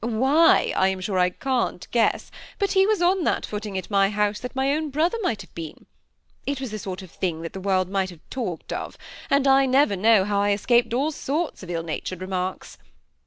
[0.03, 4.09] Why, I am sure I can't guess; but he was on that footing at my
[4.09, 5.85] house that my own brother might have been.
[6.47, 8.97] It was the sort of thing that the world might have talked of;
[9.29, 12.79] and I never know how I escaped all sorts of ill natured remarks.